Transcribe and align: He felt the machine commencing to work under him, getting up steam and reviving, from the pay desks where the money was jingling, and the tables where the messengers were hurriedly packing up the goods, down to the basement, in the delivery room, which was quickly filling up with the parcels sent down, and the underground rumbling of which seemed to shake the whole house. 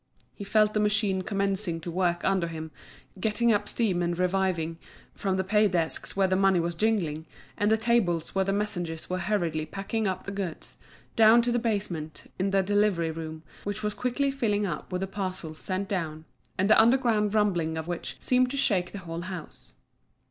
He 0.33 0.43
felt 0.43 0.73
the 0.73 0.79
machine 0.79 1.21
commencing 1.21 1.79
to 1.81 1.91
work 1.91 2.25
under 2.25 2.47
him, 2.47 2.71
getting 3.19 3.51
up 3.51 3.69
steam 3.69 4.01
and 4.01 4.17
reviving, 4.17 4.79
from 5.13 5.37
the 5.37 5.43
pay 5.43 5.67
desks 5.67 6.15
where 6.15 6.25
the 6.27 6.35
money 6.35 6.59
was 6.59 6.73
jingling, 6.73 7.27
and 7.55 7.69
the 7.69 7.77
tables 7.77 8.33
where 8.33 8.43
the 8.43 8.51
messengers 8.51 9.11
were 9.11 9.19
hurriedly 9.19 9.67
packing 9.67 10.07
up 10.07 10.23
the 10.23 10.31
goods, 10.31 10.77
down 11.15 11.43
to 11.43 11.51
the 11.51 11.59
basement, 11.59 12.31
in 12.39 12.49
the 12.49 12.63
delivery 12.63 13.11
room, 13.11 13.43
which 13.63 13.83
was 13.83 13.93
quickly 13.93 14.31
filling 14.31 14.65
up 14.65 14.91
with 14.91 15.01
the 15.01 15.05
parcels 15.07 15.59
sent 15.59 15.87
down, 15.87 16.25
and 16.57 16.67
the 16.67 16.81
underground 16.81 17.35
rumbling 17.35 17.77
of 17.77 17.87
which 17.87 18.17
seemed 18.19 18.49
to 18.49 18.57
shake 18.57 18.93
the 18.93 18.97
whole 19.05 19.21
house. 19.21 19.73